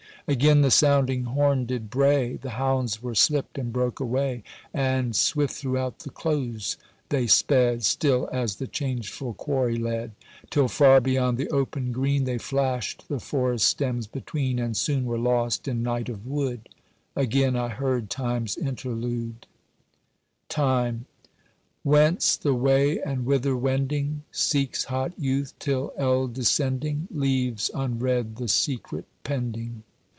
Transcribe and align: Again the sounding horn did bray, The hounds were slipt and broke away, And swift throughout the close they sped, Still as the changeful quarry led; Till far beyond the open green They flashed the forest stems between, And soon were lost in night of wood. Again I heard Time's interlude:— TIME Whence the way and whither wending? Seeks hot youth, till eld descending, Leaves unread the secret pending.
Again 0.27 0.61
the 0.61 0.71
sounding 0.71 1.23
horn 1.25 1.65
did 1.65 1.89
bray, 1.89 2.37
The 2.37 2.51
hounds 2.51 3.01
were 3.03 3.15
slipt 3.15 3.57
and 3.57 3.73
broke 3.73 3.99
away, 3.99 4.43
And 4.73 5.13
swift 5.13 5.55
throughout 5.55 5.99
the 5.99 6.09
close 6.09 6.77
they 7.09 7.27
sped, 7.27 7.83
Still 7.83 8.29
as 8.31 8.55
the 8.55 8.67
changeful 8.67 9.33
quarry 9.33 9.75
led; 9.77 10.11
Till 10.49 10.69
far 10.69 11.01
beyond 11.01 11.37
the 11.37 11.49
open 11.49 11.91
green 11.91 12.23
They 12.23 12.37
flashed 12.37 13.09
the 13.09 13.19
forest 13.19 13.67
stems 13.67 14.07
between, 14.07 14.57
And 14.57 14.77
soon 14.77 15.03
were 15.05 15.17
lost 15.17 15.67
in 15.67 15.83
night 15.83 16.07
of 16.07 16.25
wood. 16.25 16.69
Again 17.13 17.57
I 17.57 17.67
heard 17.67 18.09
Time's 18.09 18.55
interlude:— 18.57 19.47
TIME 20.47 21.07
Whence 21.83 22.37
the 22.37 22.53
way 22.55 23.01
and 23.01 23.25
whither 23.25 23.57
wending? 23.57 24.23
Seeks 24.31 24.85
hot 24.85 25.11
youth, 25.19 25.55
till 25.59 25.91
eld 25.97 26.33
descending, 26.35 27.09
Leaves 27.11 27.69
unread 27.73 28.37
the 28.37 28.47
secret 28.47 29.03
pending. 29.25 29.83